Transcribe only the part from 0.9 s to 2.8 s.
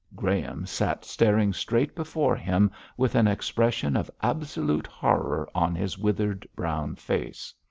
staring straight before him